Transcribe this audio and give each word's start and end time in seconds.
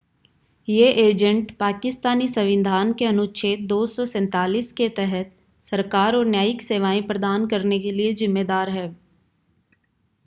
ये 0.67 0.85
एजेंट 1.01 1.51
पाकिस्तानी 1.57 2.27
संविधान 2.27 2.93
के 2.93 3.05
अनुच्छेद 3.05 3.67
247 3.71 4.71
के 4.77 4.89
तहत 4.97 5.31
सरकार 5.63 6.15
और 6.15 6.25
न्यायिक 6.27 6.61
सेवाएं 6.61 7.01
प्रदान 7.07 7.47
करने 7.47 7.79
के 7.79 7.91
लिए 7.91 8.13
ज़िम्मेदार 8.15 8.69
हैं 8.71 8.89